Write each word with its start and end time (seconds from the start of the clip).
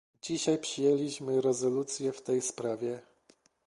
Dzisiaj 0.21 0.57
przyjęliśmy 0.57 1.41
rezolucję 1.41 2.11
w 2.11 2.21
tej 2.21 2.41
sprawie 2.41 3.01